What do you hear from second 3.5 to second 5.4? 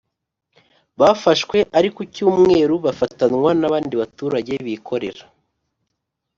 n’abandi baturage bikorera